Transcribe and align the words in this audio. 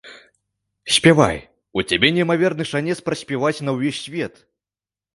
Спявай, 0.95 1.37
у 1.79 1.83
цябе 1.89 2.09
неймаверны 2.17 2.69
шанец 2.73 2.99
праспяваць 3.11 3.55
на 3.71 3.81
ўвесь 3.81 4.03
свет! 4.09 4.47